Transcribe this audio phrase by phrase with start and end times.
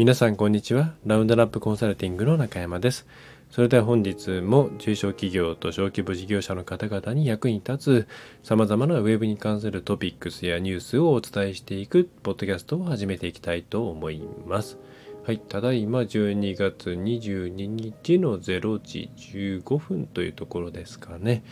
[0.00, 3.06] 皆さんこんにちはラウンドラップコンサルティングの中山です
[3.50, 8.08] それでは本日も中小企業と小規模事業者の方々に役に立つ
[8.42, 14.78] 様々なウェブに関するトピックスやニュースをお伝えしていくポッドキャストを始めていきたいと思います
[15.26, 21.44] はい、ただいま12月22日の0時15分というところですかね。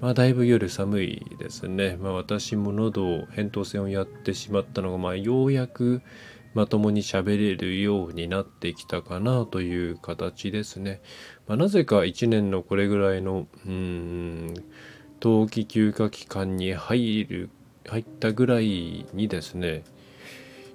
[0.00, 1.96] まあ、だいぶ夜寒いですね。
[2.02, 6.02] まあ、私も喉を扁桃腺をやってしまったのが、まあ、ようやく
[6.54, 11.00] まともに喋れるようになってきたかなという形ですね。
[11.46, 14.54] まあ、なぜか1年のこれぐらいのうん
[15.20, 17.50] 冬季休暇期間に入る
[17.86, 19.84] 入ったぐらいにですね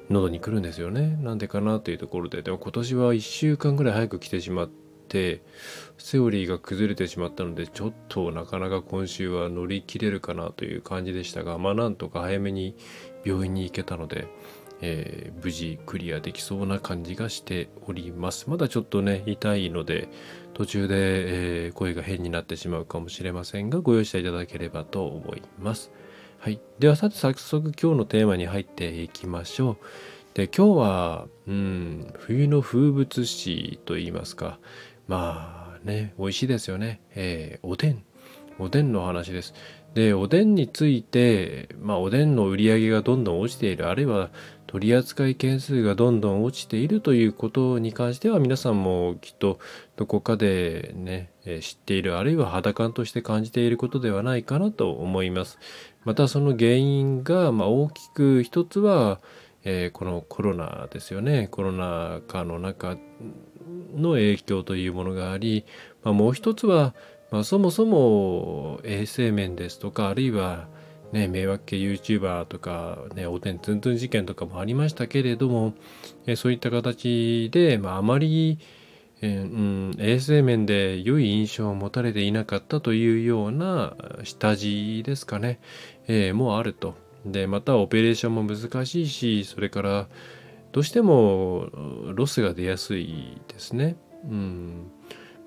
[0.09, 1.17] 喉に来るんですよね。
[1.21, 4.69] なんでかなというところででも今年は1週間ぐらい早く来てしまっ
[5.07, 5.41] て
[5.97, 12.75] セオリーが崩れてしまったのでちょっとなかなか今週は乗り切れるかなという感じでしたがまあなんとか早めに
[13.25, 14.27] 病院に行けたので
[14.81, 18.49] えー、無事クリアできそうな感じがしております。
[18.49, 20.09] まだちょっとね、痛いので、
[20.53, 20.95] 途中で、
[21.65, 25.91] えー、声が変になってしまうかもしれませんが、ご容赦いただければと思います。
[26.39, 26.59] はい。
[26.79, 29.77] では、さて早速今日のテーマに入っていきましょう。
[30.35, 34.59] で、今日は、うん、冬の風物詩といいますか、
[35.07, 37.01] まあね、美味しいですよね。
[37.15, 38.03] えー、おでん。
[38.59, 39.53] おでんの話です。
[39.93, 44.29] で、おでんについて、まあ、おでんの売り上げがどんどん落ちている、あるいは
[44.67, 49.59] 取り扱い件数がどんどん落ちているということに関しては皆さんもきっと
[49.95, 55.57] どこかでね、え知っているあるいは肌感として感じていることではないかなと思います。
[56.03, 59.19] またその原因が、ま大きく一つは、
[59.63, 62.97] え、このコロナですよねコロナ禍の中
[63.95, 65.65] の影響というものがあり、
[66.03, 66.93] ま、もう一つは、
[67.31, 70.67] ま、そもそも衛生面ですとかあるいは
[71.11, 75.73] ね、迷惑系 YouTuber とか、ね、おてんつんつん事件とかもありましたけれども、
[76.25, 78.59] えそういった形で、まあ、あまり、
[79.21, 85.59] えー、うん、衛生面で良い印象を持たれていなかったというような下地ですかね、
[86.07, 86.95] えー、もあると。
[87.25, 90.07] で、またオペレーションも難しいし、それから
[90.71, 91.69] どうしても
[92.13, 93.95] ロスが出やすいですね。
[94.25, 94.91] うん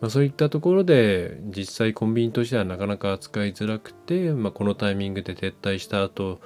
[0.01, 6.41] まあ、そういったところで実際コンビニとしてはなかなか扱いづらくて、まあ、このタイミングで撤退した後、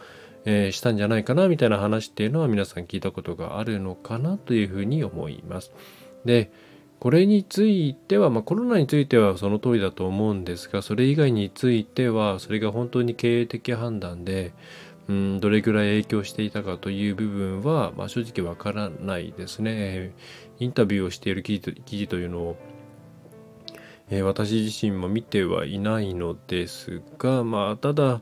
[0.45, 5.73] えー、したんじゃないかなみたいな話っていうのは皆さん聞いたことがあるのかなというふうに思います。
[6.25, 6.51] で
[7.01, 14.55] これについては、まあ、コロナについてはその通りだと思うんですがそれ以外についてはそれが本当に経営的判断で
[15.09, 20.15] うんどれぐらい影響していたかという部分は、まあ、正直わからないですね。
[20.61, 22.57] インタビューをしている記事というのを
[24.11, 28.21] えー、私自身も見てはいないのですがまあただ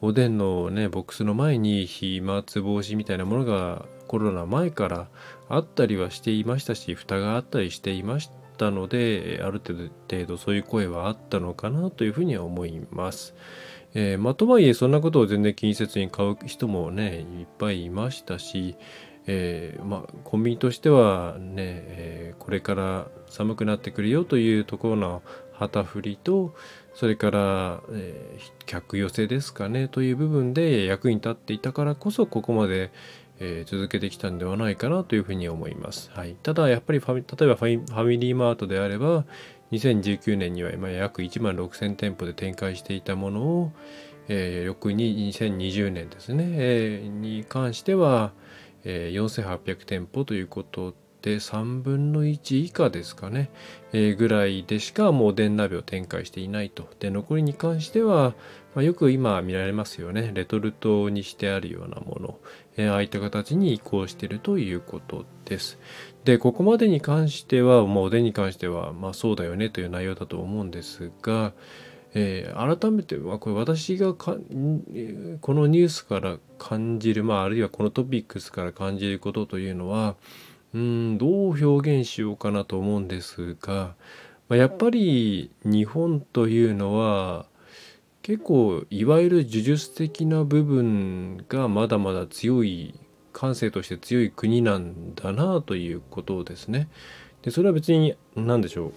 [0.00, 5.08] おでんのねボックスの前に飛沫防止みたいなものがコロナ前から
[5.48, 13.34] あったりはしていましたし蓋があったりしていましたのである程度そういう声はあったのかなというふうには思います。
[13.96, 18.76] えー、まあ、とはいえそんなことを全然気にせずに買う人もねいっぱいいましたし、
[19.26, 25.22] えー、まあ、コンビニとしてはね、えー、これから寒くなってくるよというところの
[25.52, 26.54] 旗振りと
[26.94, 32.92] それから、えー、客寄せですかねという部分で役に立っていたからこそここまで、
[33.40, 36.08] え続けてきたんではないかなというふうに思います。
[36.14, 39.24] はい、ただやっぱり例えばファミリーマートであれば
[39.72, 43.72] 2019年には今約1万6000店舗で展開していたものを、
[44.28, 48.30] えー、翌に2020年ですね、えー、に関しては、
[48.84, 50.94] えー、4800店舗ということ
[51.24, 53.48] で3分の1以下ですかね、
[53.94, 56.86] えー、ぐらいでしかもうおでん鍋を展開していないと。
[57.00, 58.34] で残りに関しては、
[58.74, 62.38] まあ、よく今見られますよねレトルトにしてあるようなもの、
[62.76, 65.78] えー、ああいった形に移行しているということです。
[66.24, 71.54] でここまでに関してはもうおでんに関してはまあそうだよねという内容だと思うんですが、
[72.12, 74.38] えー、改めて、まあ、これ私がかこ
[75.54, 80.16] のニュースから感じる、まあ、あるいはこのトピックスから感じることというのは
[80.74, 83.94] うんどう表現しようかなと思うんですが、
[84.48, 87.46] まあ、やっぱり日本というのは
[88.22, 92.98] 結構いわゆる呪術的な部分がまだまだ強い
[93.32, 96.88] 感性として強い国なんだなということですね。
[97.42, 98.92] でそれは別に何でしょう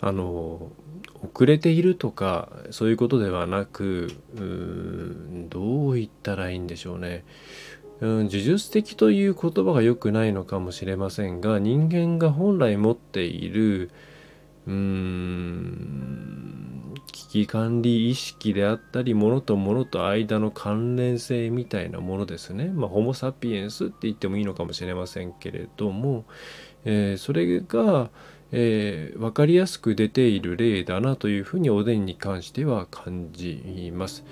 [0.00, 0.70] あの
[1.34, 7.24] 遅れているとかそういうことではなくうーんどう言ったらいいんでしょうね
[8.00, 13.90] うん呪術的という言葉が良くないのかもしれませんが人間が本来持っている
[14.66, 15.88] うん
[17.12, 26.24] 危機管理意識であったり物と物と間の関連性みたいなものですねまあホモ・サピエンスって言ってもいいのかもしれませんけれども、
[26.84, 28.10] えー、それが、
[28.52, 34.24] えー、分かりやすく出ている例だなというふうにおでんに関しては感じます。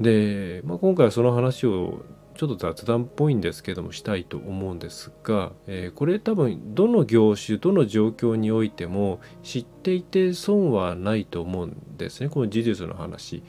[0.00, 12.28] で、まあ、今回はその話をちょっと雑談っぽいんですけどもしたいと思うんですが、えー、これ多分どの業種どの状況においても知っていて損はないと思うんですね。
[12.28, 13.42] この呪術の話、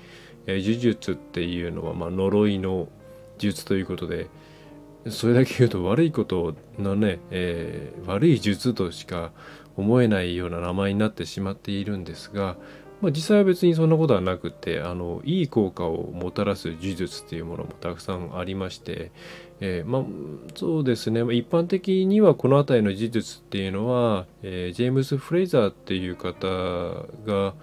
[0.45, 2.87] えー、呪術っていうのはま呪いの
[3.37, 4.27] 術ということで
[5.09, 9.31] それだけ言うと悪いことのね、えー、悪い術としか
[9.77, 12.55] 思えないような名前になってしまっているんですが
[13.05, 19.11] まあ、実際は別にそんなことはなくてあのいい効果をもたらす呪術っていうものもたくさんありまして、
[19.59, 20.03] えー、まあ
[20.55, 21.19] そうですね。
[21.35, 26.47] 一般的にはこの辺りの呪術っていうのは、えー、ジェームズ・フレイザーっていう方
[27.27, 27.53] が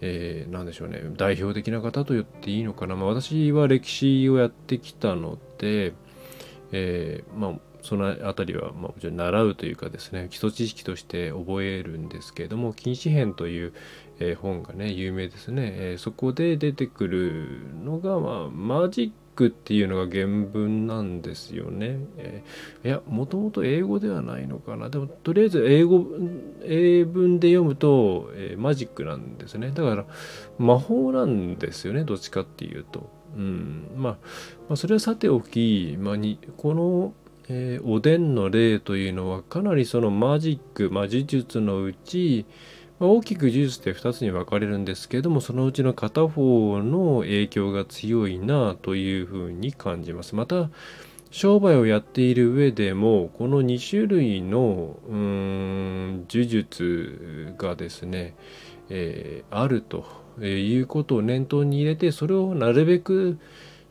[0.00, 1.00] えー、何でしょうね。
[1.16, 5.94] 代表的な方と言っていいのかな、まあ、私は歴史をやってきたので、
[6.72, 7.52] え、まあ
[7.84, 13.74] その辺りは、まあ、もちろん習うというかですね基礎知識として覚えるんですけれども禁止編という、
[14.18, 21.98] え、本がね有名ですね、え、そこで出てくるのが、まあ、マジックっていうのが原文なんですよね。
[22.16, 22.42] え、
[22.84, 26.06] いやもともと英語ではないのかなでもとりあえず英語
[26.62, 30.06] 英文で読むと、え、マジックなんですねだから
[30.58, 33.10] 魔法なんですよねどっちかっていうと。
[33.36, 34.18] うんまあ、ま
[34.70, 37.12] あ、それはさておき、まあ、にこの
[37.48, 42.46] えー、おでんの例というのはかなりそのマジック、まあ、呪術のうち、
[42.98, 50.34] まあ、大きく呪術って2つに分かれるんですけれどもそのうちの片方の影響が強いなというふうに感じます。
[50.34, 50.70] また
[51.30, 58.36] 商売をやっている上でもこの2種類のうん呪術がですね、
[58.88, 60.06] えー、あると
[60.40, 63.38] いうことを念頭に入れてそれをなるべく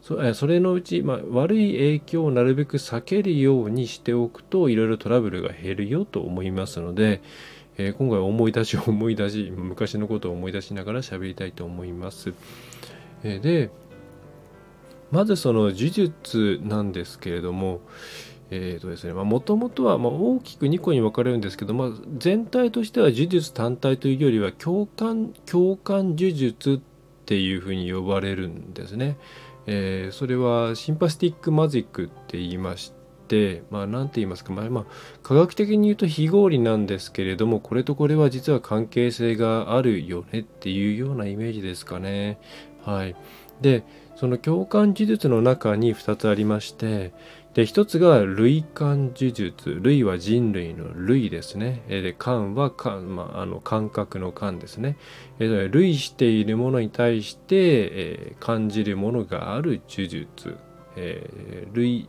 [0.03, 7.21] そそれのうち、まあ、悪い影響をなるべく避けるようにしておくといろいろトラブルが減るよと思いますので、
[7.77, 12.33] えー、今回思い出し思い出し昔のことを思い出しながら喋りたいと思います。
[13.23, 13.71] えー、で
[15.09, 17.79] まずその呪術なんですけれども
[19.23, 29.17] もともとはま大きく2個に分かれるんですけど、まあ、全体としては呪術単体というよりは共感共感呪術っていうふうに呼ばれるんですね。
[29.65, 32.93] えー、それは sympathetic magic って言いまし
[33.27, 34.85] てまあ何て言いますか、まあ、まあ
[35.23, 42.37] 科学的に言うと非合理なんですけれどもこれとこれは実は関係性があるよねっていうようなイメージですかね。
[42.83, 43.15] はい、
[43.61, 43.83] で
[44.15, 47.13] その共感呪術の中に2つありまして
[47.53, 49.79] で一つが類感呪術。
[49.81, 51.83] 類は人類の類ですね。
[51.87, 54.97] で感は感、まあ、あの感覚の感ですね。
[55.39, 60.57] 類しているものに対して、え、感じるものがある呪術、
[60.95, 62.07] え、類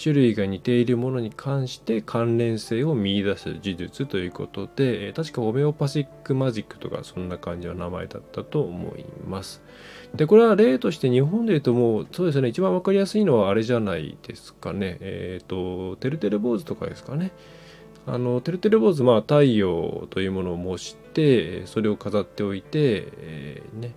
[0.00, 9.62] 種類が似ているものに関して関連性を見いだす呪術ということで確かオメオパシックマジックとかそんな感じの名前だったと思います。
[10.14, 17.32] でこれは例として日本で言うともうそうですね一番分かりやすいのはあれじゃないですかねえっ、ー、とてるてる坊主とかですかね。
[18.08, 23.94] あのてるてる坊主まあ太陽というものを模してそれを飾っておいて、えー、ね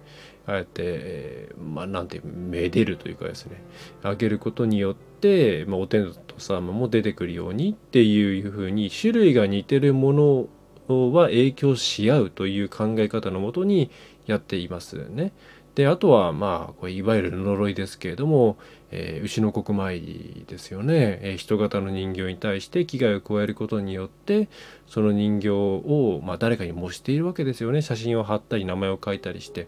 [0.48, 3.62] あえて、まあ、なんてめでるというかですね
[4.02, 10.50] あげることによって、まあ、お天道様も出てくるようにっていうふうに種類が似てるも
[10.88, 13.92] のは影響し合うという考え方のもとに
[14.26, 15.34] やっていますね。
[15.76, 18.58] であとはまあこれいわゆる呪いですけれども、
[18.92, 24.50] えー、牛の国参りですよね、えー、人型の人形に対して危害を加えることによって
[24.88, 27.82] その人形を、まあ、誰かに模しているわけですよね。
[27.82, 29.68] 写真を貼ったり名前を書いたりして。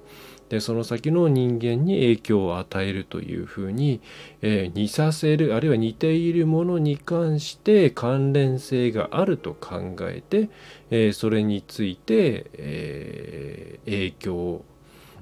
[0.52, 4.02] でその先の人間に影響を与えるというふうに、
[4.42, 10.50] えー、似させるあるいは似ているものに関して関連性があると考えて、
[10.90, 14.66] えー、それについて、えー、影響、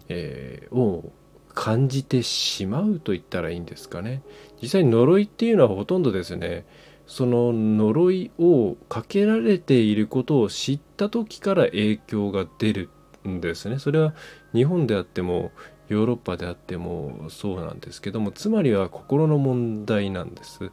[0.09, 1.11] えを
[1.53, 4.21] 感じてしまうと言ったらいいんですかね。
[4.61, 6.65] 実際呪いっていうのはほとんどですね
[7.07, 12.89] その呪いをかけられていることを知った時から影響が出る
[13.27, 13.79] んですね。
[13.79, 14.13] それは
[14.53, 15.51] 日本であっても
[15.89, 20.71] ヨーロッパであってもそうなんですけどもつまりは心の問題なんです。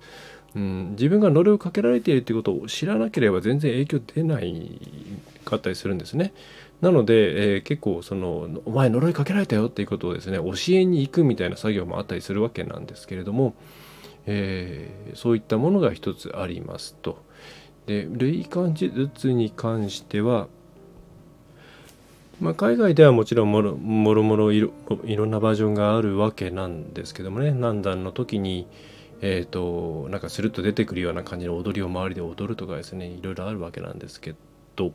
[0.57, 4.81] うん、自分が呪いをかけられているということを知らなければ全然影響出ない
[5.45, 6.33] かったりするんですね。
[6.81, 13.55] なので、えー、結構その「お前呪いかけられたよ」っていうことをですね教えに行くみたいな作業もあったりするわけなんですけれども、
[14.27, 17.19] えー、そういったものが一つありますと。
[17.87, 20.49] で類感術に関しては
[22.41, 24.71] まあ、海外ではもちろんもろもろいろ
[25.05, 28.67] いろんなバージョンがあるわけなんですけどもね何段の時に
[29.21, 34.35] え、ー、となんかスルッと出てくるような感じの踊りを周りで踊るとかですねいろいろあるわけなんですけ
[34.77, 34.93] ど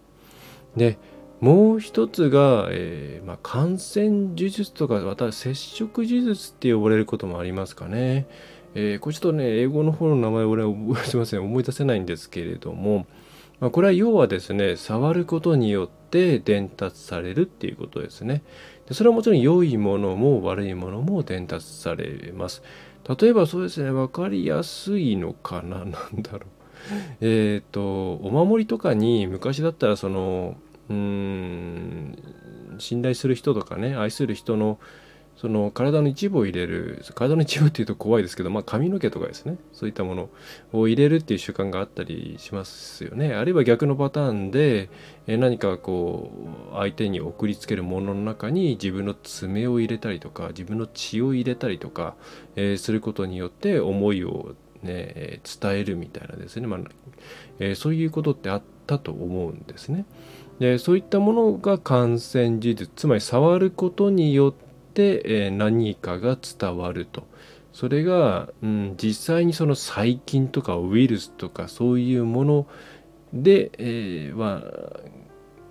[0.75, 0.97] で
[1.41, 8.27] もう一つが、えーまあ、感染呪術とかまた接触呪術って呼ばれることもありますかね。
[8.75, 10.71] えー、これちょっとね英語の方の名前俺は
[11.03, 13.05] すいません思い出せないんですけれども、
[13.59, 18.43] まあ、これは要はですね触ることによって伝達されるっていうことですね。
[18.87, 22.61] でそれはもちろん良いものも悪いものも伝達されます。
[23.07, 26.41] 例えばそうですね分かりやすいのかな何だろう。
[27.21, 30.57] えっ、とお守りとかに昔だったらその
[30.89, 32.17] うん
[32.79, 34.79] 信頼する人とかね愛する人の
[35.35, 39.57] その体の一部を入れる体の一部っていうと怖いですけど、まあ、髪の毛とかですね。
[39.73, 40.29] そういったもの
[40.71, 43.33] を入れるっていう習慣があったりしますよね。
[43.33, 44.89] あるいは逆のパターンで
[45.25, 46.31] 何かこ
[46.71, 52.15] う相手に送りつけるものの中に自分の爪を入れたりとか自分の血を入れたりとか、
[52.55, 56.79] えー、することによって思いをね、伝えるみたいなですね、まあ
[57.59, 60.05] えー、そういうことってあったと思うんですね。
[60.59, 67.23] でそういったものが感染事実つまり触ることによって、えー、何かが伝わると。
[67.73, 72.67] それが、うん、実際にその細菌とかウイルスとかそういうもの
[73.33, 74.63] で、えー、は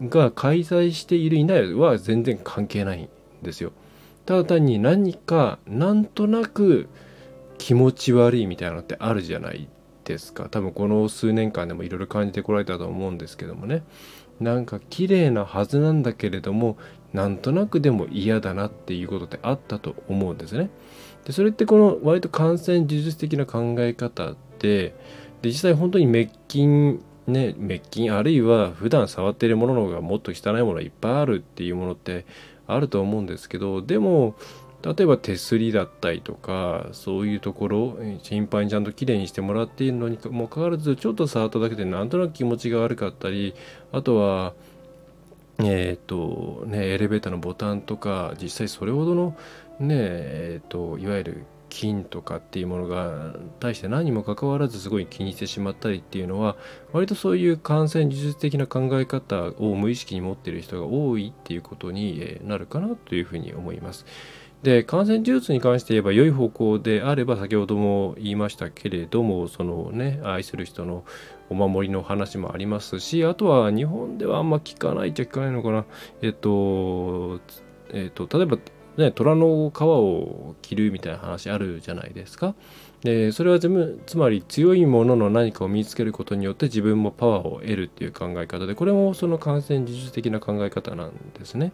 [0.09, 3.09] が介在しているいないは全然関係ないん
[3.43, 3.73] ですよ。
[4.25, 6.89] ただ単に何かなんとなく
[7.59, 9.69] 気持ち悪いみたいなのってあるじゃない
[10.05, 10.49] ですか。
[10.49, 13.83] 多分この数年間でもいろいろ感じてこられたと思うんですけどもね。
[14.41, 16.79] なんか綺麗なはずなんだけれども
[17.13, 20.71] なんとなくでも嫌だなっていうことってあったと思うんですね。
[21.25, 24.95] でそれってこの割と感染技術的な考え方で
[25.43, 32.25] で実際本当に滅菌ね滅菌あるいは普段触っているものの方がもっと汚いものがいっぱいあるっていうものって
[32.67, 34.35] あると思うんですけどでも
[34.83, 43.55] 例えば手すりだったりとかそういうところ頻繁にちゃんときれいにしてもらっているのにもかかわらずちょっと触っただけでなんとなく気持ちが悪かったり
[43.93, 44.55] あとは
[45.67, 49.37] えっ、とねエレベーターのボタンとか実際それほどの
[49.79, 56.57] ねえっ、といわゆる金とかっていうものが対して何にもかかわらずすごい気にしてしまったりっていうのは
[56.93, 64.05] 割とそういう感染技術的な考え方を無意識に持ってる人が多いっていうことになるかなというふうに思います。
[64.63, 71.05] で感染技術に関して言えば良い方向であれば先ほども言いましたけれどもそのね愛する人の
[71.49, 75.87] お守りの話もありますしあとは日本ではあんま聞かないっちゃ聞かないのかな
[76.21, 77.41] えっと
[77.93, 78.59] えっと例えば
[78.99, 82.55] ね虎の皮を切るみたいな話あるじゃないですか。
[83.03, 91.73] でそれは全部つまり強いものの何かを見つけることによって自分もパワーを得るっていう考え方でこれもその感染技術的な考え方なんですね。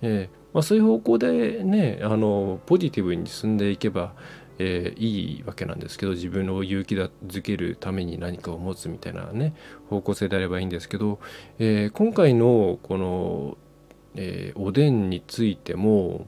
[0.00, 4.14] えーまあ、そういう方向でねあのポジティブに進んでいけば、
[4.58, 9.54] えー、いいわけなんですけど自分を勇気づけるために何かを持つみたいなね
[9.90, 11.18] 方向性であればいいんですけど、
[11.58, 13.58] えー、今回のこの、
[14.14, 16.26] えー、おでんについても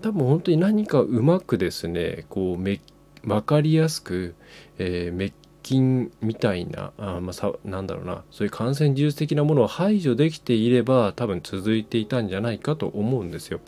[0.00, 2.80] 多分本当に何かうまくですねこうめ
[3.22, 4.34] 分かりやすく、
[4.78, 5.16] えー、
[5.62, 13.60] 菌みたいなあ、まあ、さなんだろうなそういう感染技術的なものを排除できていれば多分続いていたんじゃないかと思うんですよ。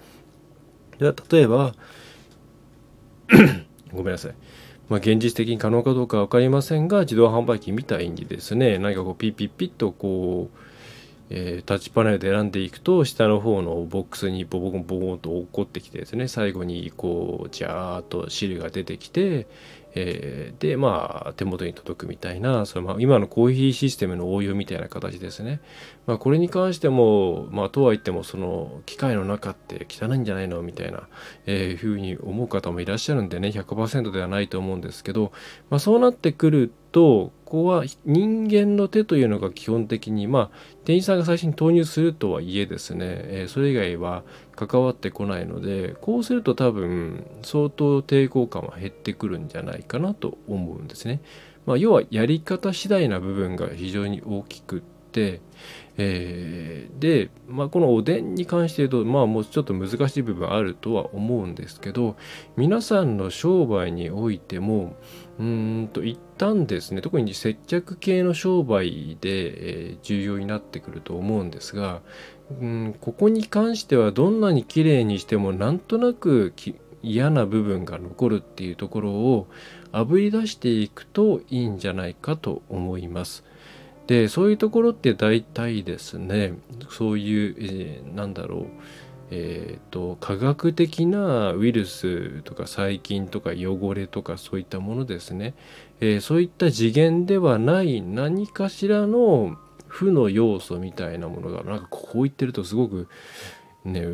[0.99, 1.75] 例えば
[3.93, 4.35] ごめんなさい。
[4.89, 10.59] まあ、現実的に可能かどうか分かりませんが自動販売機みたいにですね何かこうピッピッピッとこう、
[11.31, 19.47] えー、タッチパネルで選んでいくと下の方のボックスにボボコンボコンと落っこってきてですね最後にこうジャーッと汁が出てきて、
[19.95, 25.61] えー、でまあ手元に届くみたいなその、ま、今のコーヒーシステムの応用みたいな形ですね、
[26.07, 31.09] まあ、これに関しても、まあ、とはいってもその機械の中って汚いんじゃないのみたいな、
[31.47, 35.33] えー、ふうに思う方もいらっしゃるんでね100%ではないと思うんですけど、
[35.71, 44.23] まあ、そうなってくるとここは人間の手というのが基本的にまあ店員さんが最初に投入するとはいえですね、え、それ以外は
[44.55, 51.21] 関わってこないのでこうすると多分相当抵抗感は減ってくるんじゃないかなと思うんですね。
[51.67, 54.94] まあ、要はやり方次第な部分が非常に大きくて、
[55.97, 62.17] えー、で、まあ、このおでんに関して言うとまあもうちょっと難しい部分あるとは思うんですけど
[62.57, 64.97] 皆さんの商売においても
[65.39, 72.03] うんと一旦ですね特に接客系の商売で、えー、重要になってくると思うんですが
[72.61, 76.53] うんここに関してはどんなに綺麗にしてもなんとなく
[77.03, 79.47] 嫌な部分が残るっていうところを
[79.93, 83.45] あぶり出していくといいんじゃないかと思います。
[84.07, 86.55] でそういうところって大体ですね
[86.91, 88.67] そういう、えー、なんだろう
[89.31, 95.55] えーと、科学的なウイルスとか細菌とか汚れとかそういったものですね、
[96.01, 99.57] えー、そういった次元ではない何かしらの
[99.89, 103.09] 負の要素みたいなものがなんかこう言ってるとすごく
[103.85, 104.07] ね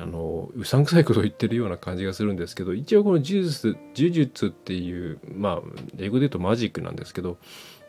[0.00, 7.38] あのうさんくさいことを言ってるような感じがするんですけど一応この呪術呪術っていうまあ英語で言うとマジックなんですけど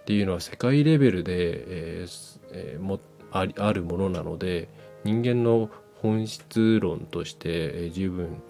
[0.01, 2.99] っていうのは世界レベルで、えーえー、も
[3.31, 4.67] ああるものなので
[5.03, 5.69] 人間の
[6.01, 8.41] 本質論として、えー、十分、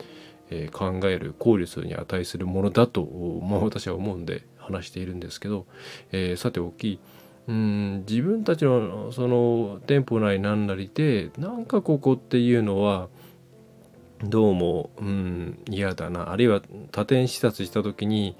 [0.49, 3.03] えー、考える考慮するに値するものだと、
[3.43, 5.65] まあ、私は思うんで話しているんですけど、
[6.11, 6.99] えー、さておき
[7.47, 13.09] うん自分たちのその店舗内何なりでなんかここっていうのは
[14.23, 16.31] どうも、うん、嫌だな。
[16.31, 18.37] あるいは他店視察した時に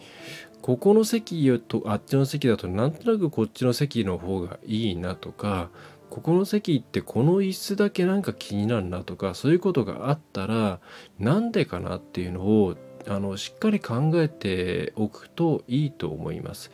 [0.61, 5.69] ここの席とあっちの席だとなんとなくこっちの席の方がいいなとか
[6.09, 10.79] ここの席ってこの椅子だけなんか気になるなとかそういうことがあったら
[11.19, 12.75] なんでかなっていうのを
[13.07, 16.71] あのしっかり考えておくといいと思います。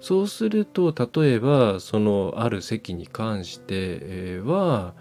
[0.00, 4.94] そうすると例えばそのある席に関しては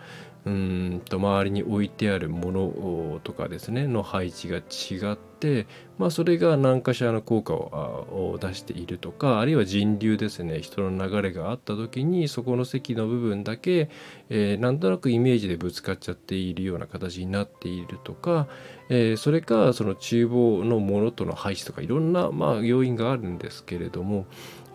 [0.46, 5.68] うんと周りに置いてあるものとかですねの配置が違って、
[5.98, 13.90] まあ、それが何かしらの効果を出しているとかあるいは人流ですね人の流れがあった時にそこの席の部分だけ、
[14.30, 18.48] えー、なんとなくイメージでぶつかっちゃっているような形になっているとか、
[18.88, 24.26] えー、それかその厨房のものとの配置とかいろんな、まあ、要因があるんですけれども、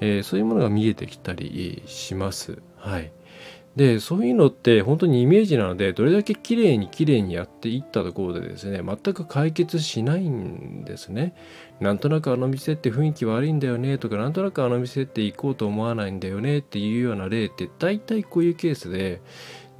[0.00, 2.58] えー、そういうものが見えてきたりします。
[2.76, 3.10] はい
[3.76, 11.34] でそういうのって本当にイメージなのでどれだけ綺麗に綺麗にやっていったところでですね全く解決しないんですね。
[11.80, 19.20] なんとなくあの店って雰囲気悪いんだよねとかなんとなくあの店って行こうと思わないんだよねっていうような例って大体こういうケースで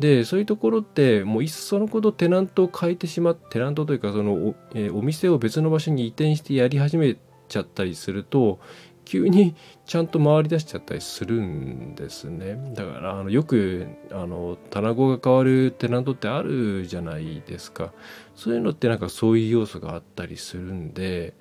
[0.01, 7.17] でそういうところってもういっそのことテナントを変えてしまってテナントというかそのお,、えー、お店を別の場所に移転してやり始め
[7.49, 8.59] ちゃったりすると
[9.05, 9.55] 急に
[9.87, 12.73] ちゃんと回り出しちゃったりするんですね。
[12.75, 17.93] だからあのよくあの棚子が変わるテナントってあるじゃないですか。
[18.35, 21.35] そういうのってなんかそういう要素があったりするんで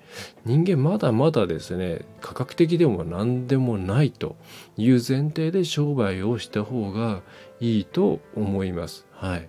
[0.44, 4.36] 人間まだまだですね価格的でも何でもないと
[4.76, 7.22] いう前提で商売をした方が
[7.60, 9.06] いいと思います。
[9.12, 9.48] はい。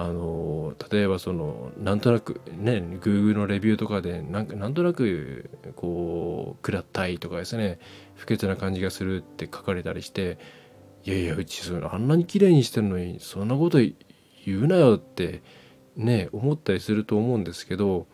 [0.00, 7.80] あの例えばそのなんとなくね Google のレビューとかでなんかなんとなくこう食らったいとかですね
[8.14, 10.38] 不潔な感じがするって書かれたりして
[11.04, 13.96] いやいやうちそのあんなに綺麗にしてるのにそんなこと言
[14.46, 15.42] うなよって
[15.96, 18.06] ね思ったりすると思うんですけど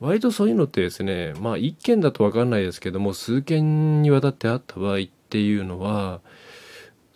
[0.00, 6.20] 割とそういうのってですねまあ一件だと分かんないですけども数件にわたってあった場合っていうのは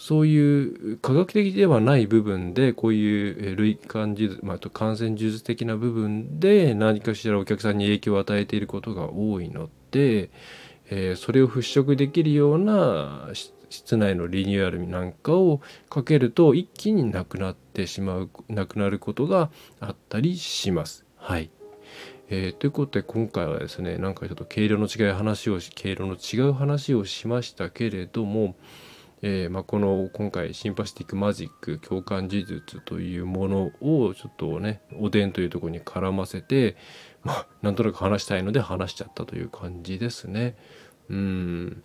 [0.03, 10.31] そういう科学的ではない部分でこういう類感術、まあ、と感染術的な部分で何かしらお客さんに影響を与えていることが多いので、
[10.91, 13.29] えー、それを払拭できるような
[13.71, 21.05] 室内のリニューアルなんかをかけると一気になくなってしまうなくなることがあったりします。
[21.15, 21.49] はい
[22.29, 28.57] えー、ということで今回はですねなんかちょっと経路の違い話を経路の違う話をしましたけれども
[29.25, 36.77] えー、まあ、この今回シンパシティックマジック共感事術というものをちょっとねおでんというとこに絡ませて、
[37.23, 40.57] まあ、なんとなく話したいので話しちゃったという感じですね。
[41.09, 41.83] うん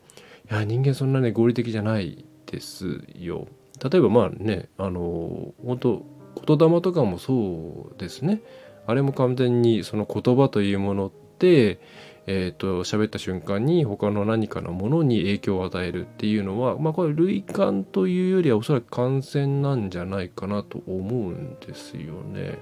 [0.49, 3.47] いや人間そんなね合理的じゃないですよ。
[3.83, 6.05] 例えばまあねあの本当
[6.47, 8.41] 言霊とかもそうですね。
[8.87, 11.79] あれも完全にその言葉というものって
[12.29, 22.59] えーと、喋った瞬間に他の何かのものに影響を与えるっていうのは、まあ、これ類感というよりはおそらく感染なんじゃないかなと思うんですよね。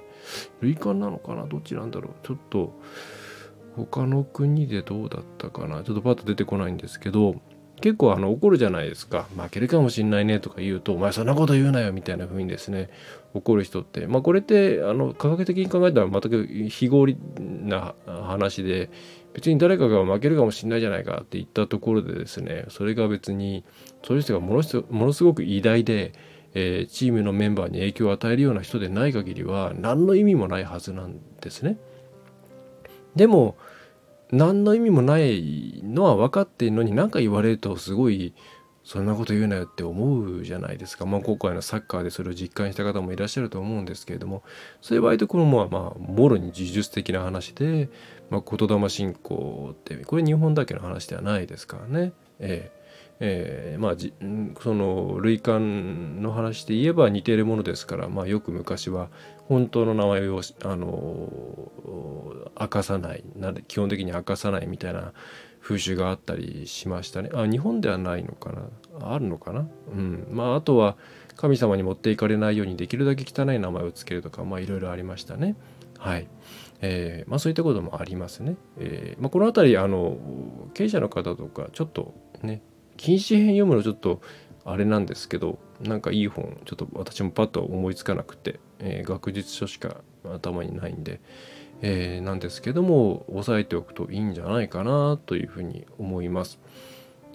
[0.62, 1.47] 類感なのかな？
[1.47, 2.13] どっちなんだろう？
[2.25, 2.80] ちょっと
[3.75, 5.84] 他の国でどうだったかな？
[5.84, 7.41] ちょっとパッと出てこないんですけど
[7.82, 12.90] 結構あの怒るじゃないですか負けるかもしんないねとか言うとお前そんなこと言うなよみたいな風にですね
[13.34, 18.90] 怒る人ってまあこれってあの科学的に考えたら全く非合理な話で
[19.34, 23.66] 別に誰かが負けるかもしれないじゃないかって言ったところでですねそれが別に
[24.04, 26.14] そういう人がものすごく偉大で、
[26.54, 31.78] えー、チームのメンバーに影響を与えるような人でない限りは何の意味もないはずなんですね。
[33.18, 33.58] でも
[34.32, 38.34] 何の意味もないのは分かっているのに何か言われるとすごい
[38.84, 41.08] そんなこと言うなよって思うじゃないですか。
[41.08, 44.44] まあ今回のサッカーでそれを実感した方もいらっしゃると思うんですけれども、
[44.80, 47.90] そういう場合とこのまあまあ、もろに呪術的な話で、
[48.30, 52.14] まあ、言霊信仰って、これ日本だけの話ではないですからね。
[52.40, 52.85] ええ
[53.19, 54.13] えー、まあじ
[54.62, 59.10] その類間の話で言えば似ているものですから、まあ、よく昔は
[59.47, 61.30] 本当の名前をあの
[62.60, 63.23] 明かさない
[63.67, 65.13] 基本的に明かさないみたいな
[65.62, 67.30] 風習があったりしましたね。
[67.34, 69.13] あ日本ではないのかな？
[69.13, 69.67] あるのかな？
[69.91, 70.28] うん。
[70.30, 70.97] まああとは
[71.36, 75.56] 神様に持っていかれないようにできるだけ汚い名前を付けるとかまあいろいろありましたね。
[75.97, 76.28] はい。
[76.82, 80.17] えー、まあそういったこともありますね、えーまあ、この辺りあの
[80.73, 82.62] 経営者の方とかちょっとね
[82.98, 84.22] 禁止編読むのちょっと
[84.64, 91.20] あれなんですけどなんかいい本ちょっと私もパッと思いつかなくて、えー、学術書しか頭にないんで、
[91.82, 96.60] えー、なんですけども押さえておくといいんじゃないかなというふうに思います。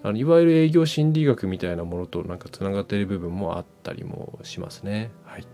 [0.02, 5.10] あのいわゆる営業心理学みたいなものとなんかつながっている部分もあったりもしますね。
[5.24, 5.46] はい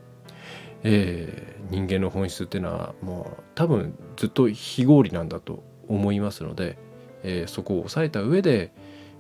[0.85, 6.79] えー、人間の本質っていうのはもう多分ずっと非合理なんだと思いますので、
[7.25, 8.73] えー、そこを抑えた上で、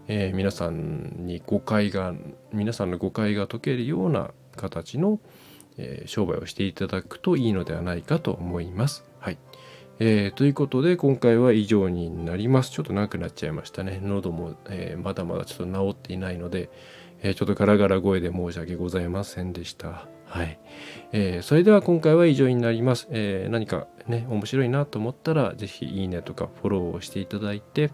[0.08, 2.14] えー、皆さんに誤解が
[2.52, 5.20] 皆さんの誤解が解けるような形の、
[5.76, 9.04] えー、商売をしていただくといいのではないかと思います。
[9.18, 9.38] はい。
[9.98, 12.70] えー、ということで今回は以上になります。
[12.70, 14.00] ちょっと長くなっちゃいましたね。
[14.02, 16.70] 喉も、えー、まだまだちょっと治っていないので、
[17.22, 20.06] え、ちょっとガラガラ声で申し訳ございませんでした。
[20.26, 20.58] はい。
[21.12, 23.08] えー、それでは今回は以上になります。
[23.10, 27.90] えー、何かね、面白いなと思ったら、是非いいねとかフォローをしていただいて、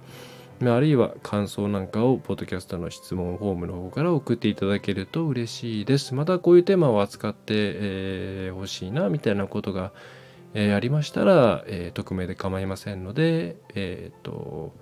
[0.70, 6.14] あるいは感想なんかをポッドキャストの質問フォームの方から送っていただけると嬉しいです。
[6.14, 9.92] またこういうテーマを扱ってほ、えー、しいなみたいなことが、
[10.54, 14.72] えー、ありましたら、えー、匿名で構いませんので、えっ、と、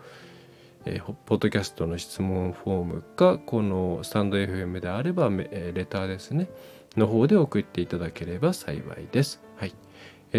[0.85, 6.51] えー、ポッドキャストの質問フォームか、このスタンド FM であれば、え、レターですね、
[6.97, 9.43] の方で送っていただければ幸いです。
[9.57, 9.75] はい。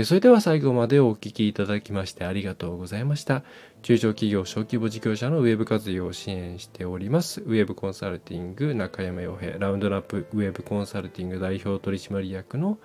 [0.06, 3.43] それでは最後までお聞きいただきましてありがとうございました。
[3.82, 7.41] 中小企業、小規模事業者のウェブ活用を支援しております。
[7.41, 12.77] ウェブコンサルティング中山洋平、ラウンドラップウェブコンサルティング代表取締役の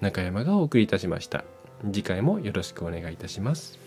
[0.00, 1.44] 中山がお送りいたしました。
[1.86, 3.81] 次回もよろしくお願いいたします。